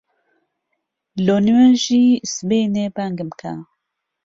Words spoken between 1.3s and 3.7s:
نوێژی سبەینێ بانگم بکە.